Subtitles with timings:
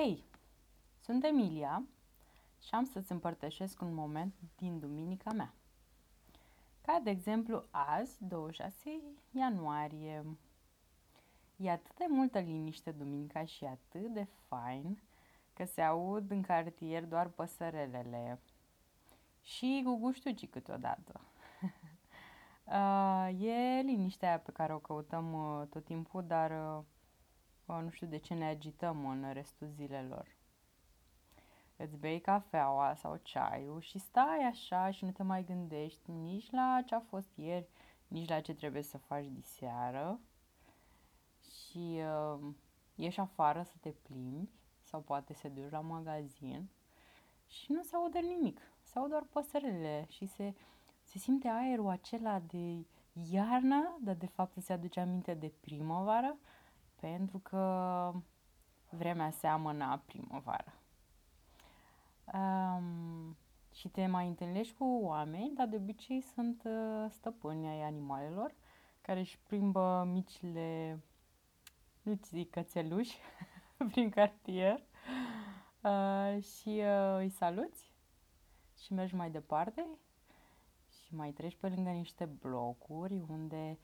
[0.00, 0.24] Hei,
[1.00, 1.82] sunt Emilia
[2.60, 5.54] și am să-ți împărtășesc un moment din duminica mea.
[6.80, 9.00] Ca de exemplu azi, 26
[9.30, 10.24] ianuarie.
[11.56, 15.02] E atât de multă liniște duminica și atât de fain
[15.54, 18.40] că se aud în cartier doar păsărelele
[19.42, 21.20] și guguștucii câteodată.
[22.64, 26.50] uh, e liniștea aia pe care o căutăm uh, tot timpul, dar
[27.78, 30.36] uh, nu știu de ce ne agităm în restul zilelor.
[31.76, 36.82] Îți bei cafeaua sau ceaiul și stai așa și nu te mai gândești nici la
[36.86, 37.68] ce a fost ieri,
[38.08, 40.20] nici la ce trebuie să faci diseară
[41.40, 42.00] și
[42.36, 42.54] uh,
[42.94, 44.50] ieși afară să te plimbi
[44.82, 46.68] sau poate să duci la magazin
[47.46, 48.60] și nu se aude nimic.
[48.82, 50.54] Se aud doar păsările și se,
[51.02, 52.86] se simte aerul acela de
[53.30, 56.36] iarnă, dar de fapt se aduce aminte de primăvară
[57.00, 58.12] pentru că
[58.90, 60.72] vremea seamănă a primăvară.
[62.34, 63.36] Um,
[63.72, 68.54] și te mai întâlnești cu oameni, dar de obicei sunt uh, stăpâni ai animalelor
[69.00, 71.00] care își plimbă micile,
[72.02, 73.18] nu zic cățeluși,
[73.90, 74.82] prin cartier
[75.82, 77.92] uh, și uh, îi saluți
[78.78, 79.86] și mergi mai departe
[81.02, 83.78] și mai treci pe lângă niște blocuri unde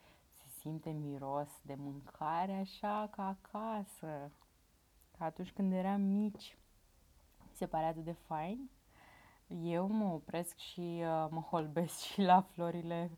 [0.65, 4.31] simte miros de mâncare așa ca acasă.
[5.17, 6.57] Ca atunci când eram mici.
[7.43, 8.69] Mi se pare atât de fain.
[9.47, 13.11] Eu mă opresc și uh, mă holbesc și la florile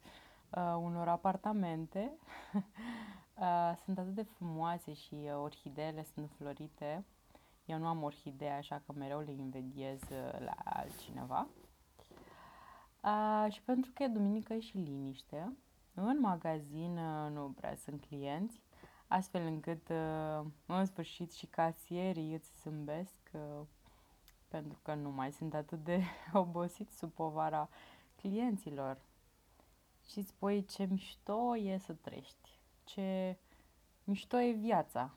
[0.50, 2.12] uh, unor apartamente.
[2.54, 7.06] uh, sunt atât de frumoase și uh, orhideele sunt florite.
[7.66, 11.48] Eu nu am orhidee, așa că mereu le invidiez uh, la altcineva.
[13.04, 15.58] Uh, și pentru că e duminică și liniște,
[16.02, 18.62] în magazin uh, nu prea sunt clienți,
[19.08, 23.66] astfel încât uh, în sfârșit și casierii îți zâmbesc uh,
[24.48, 27.70] pentru că nu mai sunt atât de obosit sub povara
[28.16, 28.98] clienților.
[30.10, 33.38] Și spui ce mișto e să trăiești, ce
[34.04, 35.14] mișto e viața.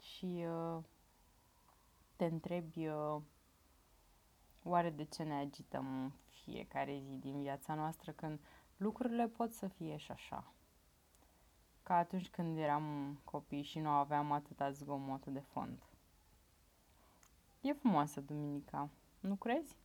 [0.00, 0.44] Și
[2.16, 2.88] te întrebi
[4.62, 8.40] oare de ce ne agităm fiecare zi din viața noastră când
[8.80, 10.52] lucrurile pot să fie și așa.
[11.82, 15.82] Ca atunci când eram copii și nu aveam atâta zgomot de fond.
[17.60, 18.88] E frumoasă duminica,
[19.20, 19.76] nu crezi?